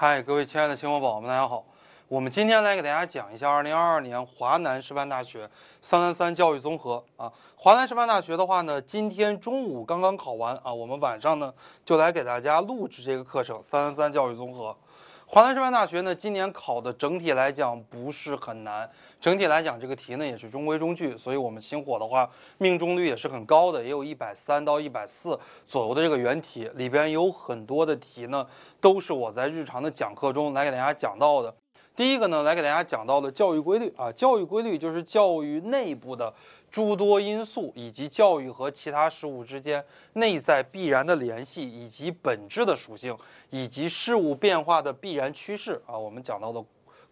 [0.00, 1.64] 嗨，各位亲爱的新闻宝宝们，大家好。
[2.06, 5.50] 我们今天来给大家讲一下2022年华南师范大学
[5.82, 7.32] 333教育综合啊。
[7.56, 11.52] 华南师范大学的话呢，今天中午刚刚考完啊，我们晚上呢
[11.84, 14.72] 就来给大家录制这个课程333教育综合。
[15.30, 18.90] 华南师范大学呢，今年考的整体来讲不是很难，
[19.20, 22.26] 整体来讲这个题呢也是中规中矩，所以我们星火的话
[22.56, 28.46] 命中率也是很高的，也有一百三到一百四左右的这个原题，里边有很多的题呢
[28.80, 31.54] 都是我在日常的讲课中来给大家讲到的。
[31.94, 36.32] 第一个呢，来给大家讲到的教育规律啊，教育规律就是教育内部的
[36.70, 43.16] 诸多因素，以及教育和其他事物之间内在必然的联系，以及本质的属性，
[43.50, 45.96] 以及事物变化的必然趋势啊。
[45.96, 46.62] 我们讲到的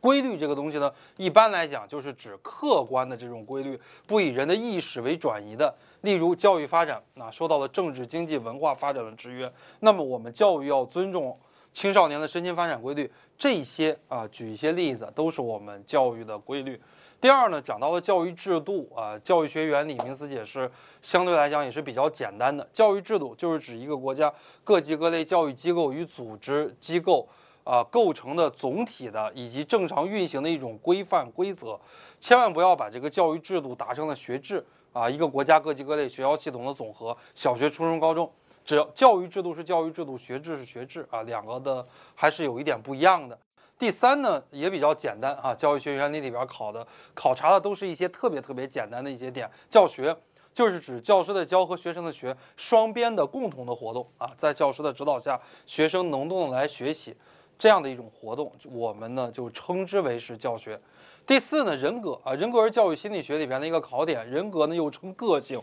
[0.00, 5.74] 规律这个东西呢，一般来讲就是指客观的这种规律，不以人的意识为转移的。
[6.02, 11.38] 例如教育发展，那受到了政治、经济、文化发展的制约，那么我们教育要尊重。
[11.72, 16.80] 青少年的身心发展规律，这些啊，举一些例子，都是我们教育的规律。
[17.18, 22.68] 第二呢，讲到了教育制度啊，教育学原理名词解释相对来讲也是比较简单的。
[22.72, 27.26] 教育制度就是指一个国家各级各类教育机构与组织机构
[27.64, 31.80] 啊构成的总体的以及正常运行的一种规范规则。
[32.20, 38.30] 千万不要把这个教育制度打成了学制啊，一个国家各级各类学校系统的总和，小学、初中、高中。
[38.64, 43.38] 只要教育制度是教育制度，学制是学制啊，两个的还是有一点不一样的。
[43.78, 49.50] 第三呢，也比较简单啊，教育学原理里边考的考察的都是一些特别特别简单的一些点。
[49.68, 50.16] 教学
[50.54, 57.14] 就是指教师的教和学生的学双边的共同的活动啊，在教师的指导下，学生能动的来学习
[57.58, 60.80] 这样的一种活动，我们呢就称之为是教学。
[61.26, 65.60] 第四呢，人格啊，人格是教育心理学里边的一个考点，人格呢又称个性。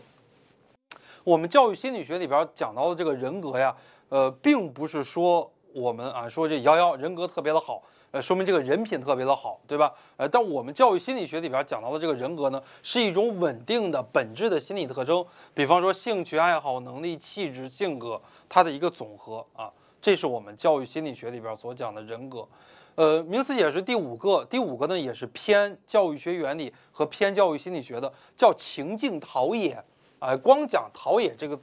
[1.24, 3.74] 我们教育心理学里边讲到的这个人格呀，
[4.10, 9.92] 呃，并不是说我们啊说这瑶瑶人格特别的好，呃，说明这个人品特别的好，对吧？
[10.16, 19.68] 呃，但我们教育心理学里边讲到的这个人格呢，是一种稳定的本质的心理特征，比方说兴趣爱好、能力、气质、性格，它的一个总和啊，
[20.00, 22.46] 这是我们教育心理学里边所讲的人格。
[22.94, 29.84] 呃，名词解释第五个，第五个呢也是偏教育学原理和偏教育心理学的，叫情境陶冶。
[30.20, 31.58] 哎，光讲陶冶这个，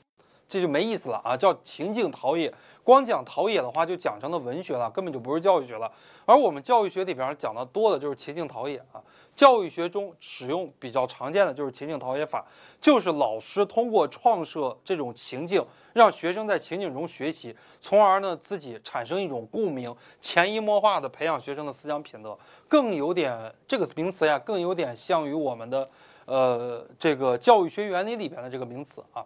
[0.52, 1.38] 这就没意思了啊！
[1.38, 2.54] 叫情境陶冶，
[2.84, 5.90] 光讲陶冶的话，就讲成了文学了，根本就不是教育学了。
[6.26, 9.02] 而我们教育学里边讲的多的就是情境陶冶啊。
[9.34, 12.46] 教育学中使用比较常见的就是情境陶冶法，
[12.82, 25.90] 就是老师通过创设这种情境，让学生在情景中学习，从而呢自己产生一种共鸣，潜移默化的培养学生的思想品德，更有点这个名词呀，更有点像于我们的。
[26.26, 29.26] 呃，这个教育学原理里边的这个名词啊，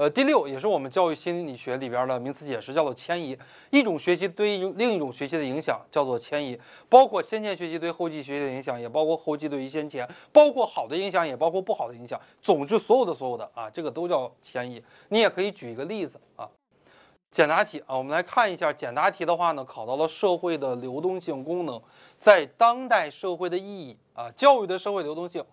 [0.00, 3.38] 呃，第六也是我们教育心理学里边的名词解释，叫做迁移。
[3.68, 12.18] 一种学习对另一种学习的影响叫做迁移，包括先前学习对后继学习的影响，也包括后继对于先前，包括好的影响，也包括不好的影响。
[12.40, 14.82] 总之，所有的所有的啊，这个都叫迁移。
[15.10, 16.48] 你也可以举一个例子啊，
[17.30, 21.78] 简答题啊，我们来看一下简答题的话呢，考到了社会的流动性功能
[22.18, 25.44] 在当代社会的意义啊，教育的社会流动性。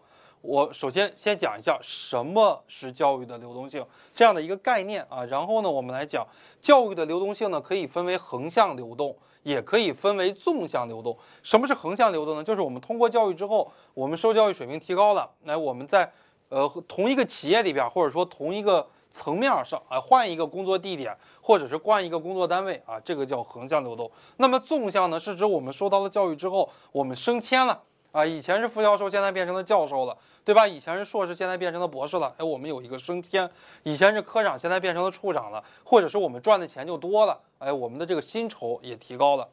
[0.42, 6.26] 我首先先讲一下什么是教育的流动性这样的一个概念啊，然后呢，我们来讲
[6.62, 11.18] 教育的流动性呢，可以分为横向流动，也可以分为纵向流动。
[11.44, 12.44] 什么是横向流动呢？
[12.44, 16.10] 就是我们通过教育之后，我们受教育水平提高了，来我们在
[16.50, 24.10] 呃同一个企业里边，或者说同一个层面上啊，换一个工作地点，或者是换一个工作单位啊，这个叫横向流动。
[24.38, 27.84] 那么纵向呢，是指我们受到了教育之后，我们升迁了。
[28.18, 30.68] 啊，以前是副教授，现在变成了教授了，对吧？
[30.68, 32.34] 以前是硕士，现在变成了博士了。
[32.40, 33.48] 哎，我们有一个升迁，
[33.84, 39.48] 以前是科长，现在变成了处长了，或者是我们赚的钱就多了，哎，我们的这个薪酬也提高了。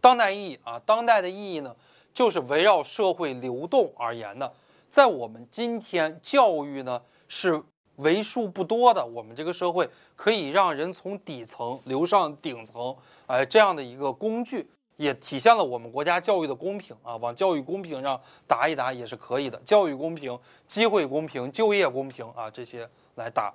[0.00, 1.76] 当代意义啊，当代的意义呢，
[2.12, 4.52] 就是围绕社会流动而言的。
[4.90, 7.62] 在我们今天，教育呢是
[7.98, 12.96] 为数不多的，我们这个社会可以让人从底层流上顶层，
[13.28, 14.68] 哎，这样的一个工具。
[14.96, 19.58] 也体现了我们国家教育的公平啊，往教育公平上打一打也是可以的。
[19.64, 23.52] 教育公平、机会公平、就业公平啊，这些来打。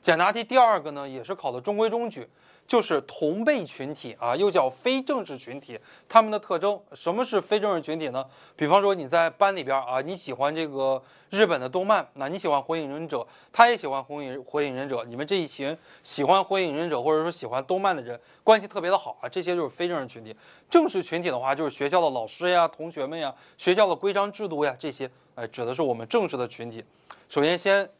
[0.00, 2.28] 简答题第二个呢，也是考的中规中矩。
[2.66, 5.76] 就是同辈群体啊，又叫非正式群体，
[6.08, 8.24] 他们的特征，什么是非正式群体呢？
[8.54, 20.32] 比方说你在班里边啊，你喜欢这个日本的动漫，那你喜欢火影忍者，他也喜欢火影火影忍者，你们这一群喜欢火影忍者或者说喜欢动漫的人关系特别的好啊，这些就是非正式群体。
[20.70, 26.84] 正式群体的话，就是学校的老师呀、同学们呀、学校的规章制度呀，这些哎，指的是我们正式的群体。
[27.28, 27.90] 首先先。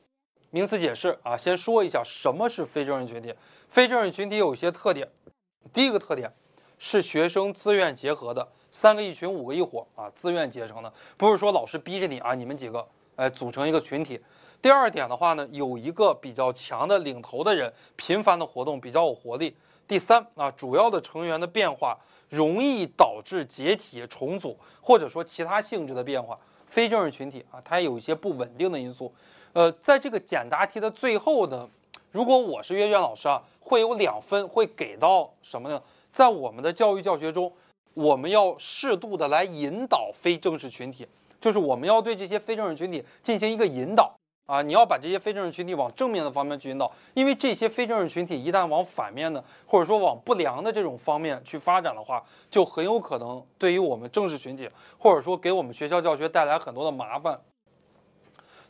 [0.51, 3.33] 名词解释啊，先说一下什么是非正式群体。
[3.69, 5.09] 非正式群体有一些特点，
[5.73, 6.33] 第一个特点，
[6.77, 14.21] 是学生自愿结合的，三个一群，五个一伙啊，自愿结成的，不是说老师逼着你啊，你们几个哎组成一个群体。
[14.61, 19.57] 第二点的话呢，有一个比较强的领头的人，频繁的活动比较有活力。
[19.87, 21.97] 第三啊，主要的成员的变化
[22.29, 26.37] 容易导致解体重组，或者说其他性质的变化。
[26.67, 29.13] 非正式群体啊，它有一些不稳定的因素。
[29.53, 31.69] 呃，在这个简答题的最后呢，
[32.13, 35.83] 如果我是阅卷老师啊，会有两分会给到什么呢？
[36.13, 37.53] 在我们的教育教学中，
[37.95, 41.07] 我们要适度的来引导非正式群体，
[41.41, 44.15] 就是我们要对这些非正式群体进行一个引导。
[44.47, 52.21] 啊，你要把这些非正式群体往正面的方面去引导，因为这些非正式群体一旦往反面的，或者说往不良的这种方面去发展的话，
[52.51, 54.69] 就很有可能对于我们正式群体，
[54.99, 57.41] 或者说给我们学校教学带来很多的麻烦。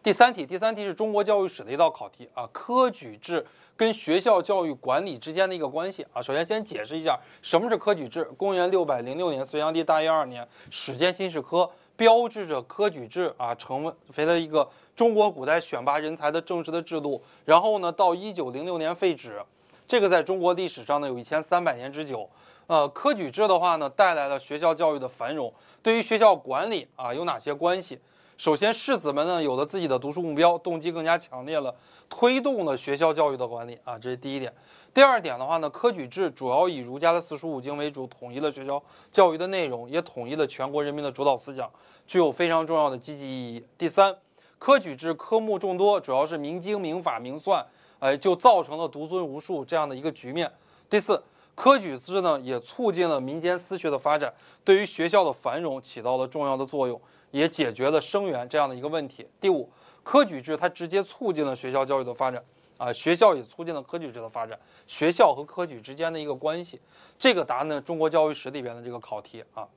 [0.02, 6.22] 第三题，第三题是中国教育史的一道考题啊，科举制跟学校教育管理之间的一个关系啊。
[6.22, 8.24] 首先先解释一下什么是科举制。
[8.38, 11.70] 公元六百零六年，隋炀帝大业二年，始建进士科。
[11.96, 14.66] 标志着科举制啊成为了一个
[14.96, 17.22] 中国古代选拔人才的正式的制度。
[17.44, 19.38] 然后呢，到一九零六年废止，
[19.86, 22.26] 这个在中国历史上呢有一千三百年之久。
[22.68, 25.52] 呃，科举制的话呢，带来了学校教育的繁荣。
[25.82, 28.00] 对于学校管理啊，有哪些关系？
[28.40, 31.74] 首先，士子们呢有了自己的读书目标，动机更加强烈了，
[32.08, 34.50] 推动了学校教育的管理啊，这是第一点。
[34.94, 38.82] 第二点的话呢，科举制主要以儒家的四书五经为主，统一了学校
[39.12, 41.70] 教育的内容，也统一了全国人民的主导思想，
[42.06, 43.62] 具有非常重要的积极意义。
[43.76, 44.16] 第三，
[44.58, 47.62] 科举制科目众多，主要是明经、明法、明算，
[47.98, 50.50] 哎，就造成了独尊儒术这样的一个局面。
[50.88, 51.22] 第四，
[51.54, 54.32] 科举制呢也促进了民间私学的发展，
[54.64, 56.98] 对于学校的繁荣起到了重要的作用。
[57.30, 59.26] 也解决了生源这样的一个问题。
[59.40, 59.70] 第五，
[60.02, 62.42] 科举制它直接促进了学校教育的发展，
[62.76, 64.58] 啊，学校也促进了科举制的发展。
[64.86, 66.80] 学校和科举之间的一个关系，
[67.18, 69.68] 这个答案呢中国教育史里边的这个考题啊。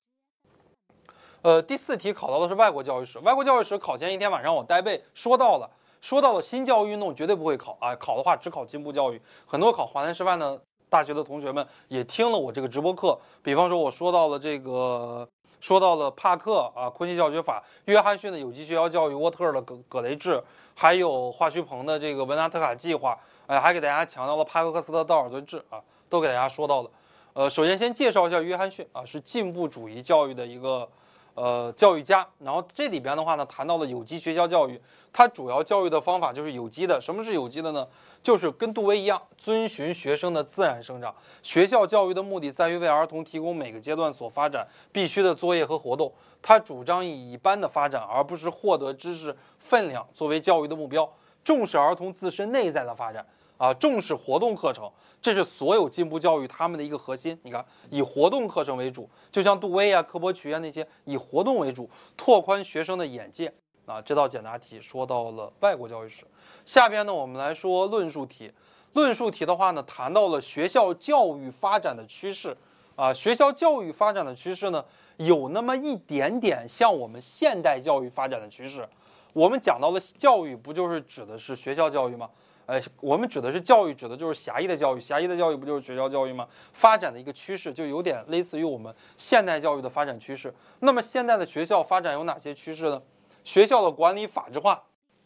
[1.41, 3.19] 呃，第四题考到的是外国教育史。
[3.19, 5.69] 外国教育史考前一天晚上我带背说到了，
[6.01, 9.21] 说到了新教育运动绝对不会考啊，考的话只考进步教育。
[9.45, 10.59] 很多考华南师范的
[10.89, 15.27] 大学的同学们也听了我这个直播课，比方说我说到了这个。
[15.63, 20.44] 说到了帕克啊，昆西教学法，约翰逊的有机学校教育，沃特的葛葛雷制，
[20.75, 23.18] 还有华胥鹏的这个文纳特卡计划，
[23.48, 25.80] 哎，还给大家强调了帕克克斯的道尔顿制啊，
[26.10, 26.92] 都给大家说到了。
[27.31, 30.86] 呃，首先先介绍一下约翰逊啊，是进步主义教育的一个。
[31.35, 34.80] 呃，教育家，然后这里边的话呢，谈到了有机学校教育，
[35.12, 37.01] 它主要教育的方法就是有机的。
[37.01, 37.88] 什么是有机的呢？
[38.21, 41.13] 就是跟杜威一样，遵循学生的自然生长。
[41.41, 46.13] 学校教育的目的在于为儿童提供每个阶段所发展必须的作业和活动。
[46.41, 51.09] 他主张以一般的发展，而不是获得知识分量作为教育的目标，
[51.44, 53.25] 重视儿童自身内在的发展。
[53.57, 54.91] 啊，重视活动课程，
[55.21, 57.38] 这是所有进步教育他们的一个核心。
[57.44, 63.53] 你看，以活动课程为主，就像杜威啊、科波曲啊那些，以活动为主，拓宽学生的眼界。
[63.85, 66.23] 啊，这道简答题说到了外国教育史。
[66.65, 68.51] 下边呢，我们来说论述题。
[68.94, 72.55] 论述题的话呢，谈到了学校教育发展的趋势。
[72.95, 74.85] 啊，学校教育发展的趋势呢，
[75.17, 78.88] 有那么一点点像我们现代教育发展的趋势。
[79.33, 82.29] 我们讲到了教育，不就是指的是学校教育吗？
[82.65, 85.00] 哎，我们指的是教育，指的就是狭义的教育。
[85.01, 86.48] 狭义的教育不就是学校教育吗？
[86.71, 90.54] 发展的一个趋势就有点类似于我们现代教育的发展趋势。
[90.79, 93.01] 那么现在的学校发展有哪些趋势呢？
[93.43, 94.82] 学校的管理法制化，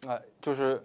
[0.08, 0.84] 哎，就是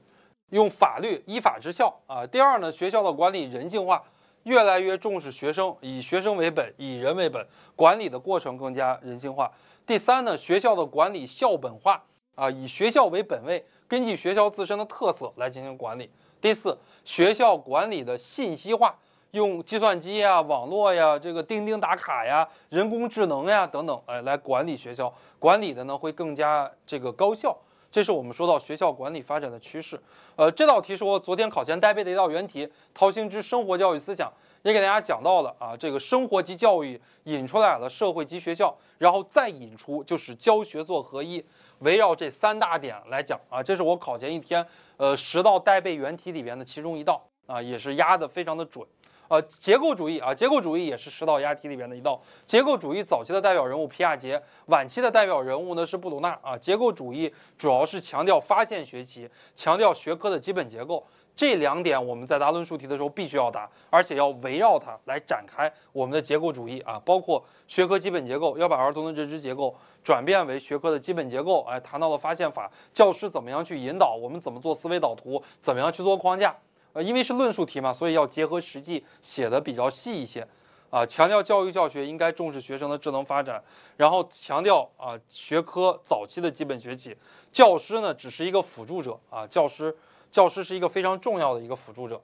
[0.51, 2.27] 用法律依法治校啊。
[2.27, 4.03] 第二呢，学校的管理人性化，
[4.43, 7.43] 越来越重视学生，以学生为本，以人为本，
[7.75, 9.51] 管理的过程更加人性化。
[9.87, 12.05] 第三呢，学校的管理校本化
[12.35, 16.11] 啊，以学校为本位，根据学校自身的特色来进行管理。
[16.43, 18.93] 第四，学校管理的信息化，
[19.31, 27.57] 用计算机呀、网络呀、这个钉钉打卡呀、人工智能呀等等，哎，来管理学校，管理的呢会更加这个高效。
[27.93, 30.01] 这是我们说到学校管理发展的趋势。
[30.35, 34.33] 呃，这道题是我昨天考前带背的一道原题，陶行知生活教育思想
[34.63, 41.45] 也给大家讲到了啊，这个生活及教育引出来了社会及学校，然后再引出就是教学做合一。
[41.83, 48.87] 围绕这三大点来讲啊，这是我考前一天，呃，十道带背原题里边的其中一道啊，也是压的非常的准。
[49.29, 52.21] 呃，结构主义啊，结构主义也是十道押题里边的一道。
[52.47, 56.57] 结构主义早期的代表人物皮亚杰，晚期的代表人物呢是布鲁纳啊。
[56.57, 61.03] 结构主义主要是强调发现学习，强调学科的基本结构。
[61.35, 69.75] 这两点我们在答论述题的时候必须要答，而且要围绕它来展开我们的结构主义啊，包括学科基本结构，要把儿童的认知结构
[70.05, 71.63] 转变为学科的基本结构。
[71.63, 76.55] 哎， 谈到了发现法，教师怎么样去引导，我们怎么做思维导图，怎么样去做框架。
[76.93, 80.47] 呃，因为是论述题嘛，所以要结合实际写的比较细一些。
[80.91, 83.65] 啊，强调教育教学应该重视学生的智能发展，
[83.97, 87.17] 然后强调啊学科早期的基本学起，
[87.51, 89.97] 教师呢只是一个辅助者啊，教师
[90.33, 92.21] 教师是一个非常重要的一个辅助者。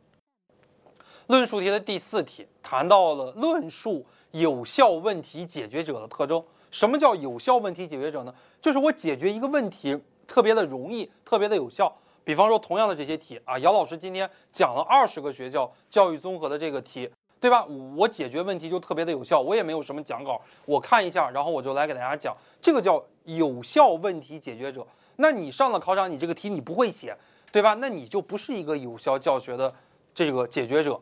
[1.26, 6.42] 论述题的第四题谈到了论述有效问题解决者的特征。
[6.70, 8.34] 什么叫有效问题解决者呢？
[8.62, 11.94] 就是我解决一个问题特别的容易，特别的有效。
[12.24, 17.10] 比方说同样的这些题啊，姚老师今天讲了二十个学校教育综合的这个题。
[17.40, 17.64] 对吧？
[17.96, 24.84] 我解决问题就特别的有效，我也没有什么讲稿，我看一下，然后我就来给大家讲，这个叫有效问题解决者。
[25.14, 27.16] 那你上了考场，你这个题你不会写，
[27.50, 27.74] 对吧？
[27.74, 29.74] 那你就不是一个有效教学的
[30.14, 31.00] 这个解决者。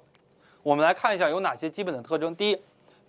[0.62, 2.34] 我们来看一下有哪些基本的特征。
[2.34, 2.58] 第一，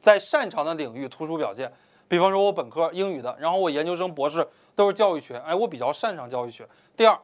[0.01, 1.71] 在擅长的领域突出表现，
[2.07, 6.67] 比方说我本科英语的，然后我研究生、博士都是教育学，哎，我比较擅长教育学。
[6.95, 7.19] 第二，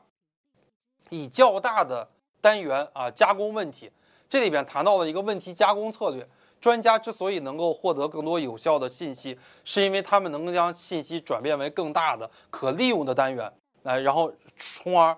[1.09, 2.07] 以较大的
[2.41, 3.91] 单元啊加工问题。
[4.29, 6.27] 这里边谈到了一个问题加工策略。
[6.59, 13.51] 专家之所以能够获得更多有效的信息，是因为他们能够将信息转变为更大的可利用的单元，
[13.81, 15.13] 来，然后从而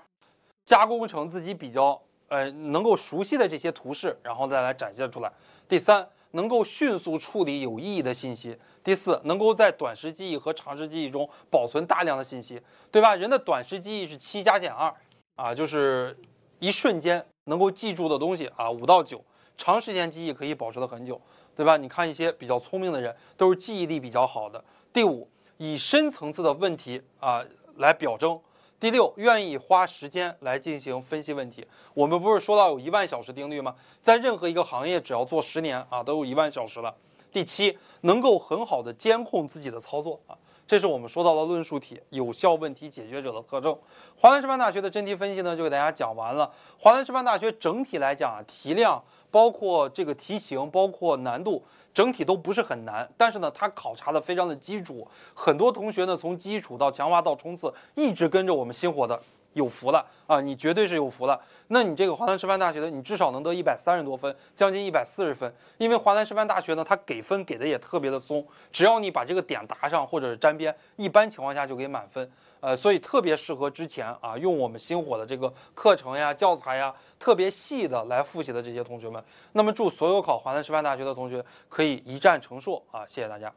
[0.65, 5.31] 加工成自己比较呃能够熟悉的这些图示，然后再来展现出来。
[5.67, 8.57] 第三，能够迅速处理有意义的信息。
[8.83, 13.15] 第四，能够在短时记忆和长时记忆中保存大量的信息，对吧？
[13.15, 14.93] 人的短时记忆是七加减二
[15.35, 16.17] 啊，就是
[16.59, 17.25] 一瞬间。
[17.47, 19.23] 能够记住的东西啊，五到九，
[19.55, 21.21] 长时间记忆可以保持的很久，
[21.55, 21.77] 对吧？
[21.77, 24.65] 你看一些比较聪明的人，都是记忆力比较好的。
[24.91, 27.45] 第五，以深层次的问题啊
[27.75, 28.41] 来表征。
[28.77, 31.65] 第六，愿意花时间来进行分析问题。
[31.93, 33.73] 我们不是说到有一万小时定律吗？
[34.01, 36.93] 在任何一个行业，只要做十年啊，都有一万小时了。
[37.31, 40.37] 第七，能够很好的监控自己的操作啊。
[40.67, 43.77] 这是我们说到的论述题有效问题解决者的特征。
[44.17, 46.51] 华南师范大学的真题分析呢，就给大家讲完了。
[46.79, 53.07] 华南师范大学整体来讲啊，题量包括这个题型，包括难度，整体都不是很难。
[53.15, 59.21] 但是呢，它考察的非常的基础，很多同学呢，从基础到强化到冲刺，一直跟着我们星火的。
[59.55, 60.39] 有福了啊！
[60.39, 61.39] 你绝对是有福了。
[61.69, 65.51] 那你这个华南师范大学的，你至少能得一百三十多分，将近一百四十分。
[65.77, 72.29] 因为华南师范大学呢，它给分给的也特别的松，只要你把这个点答上或者是沾边，一般情况下就给满分。
[72.59, 79.23] 呃，所以特别适合之前啊用我们星火的这个课程呀、教材呀，特别细的来复习的这些同学们。
[79.53, 83.05] 那么祝所有考华南师范大学的同学可以一战成硕啊！
[83.07, 83.51] 谢谢大家。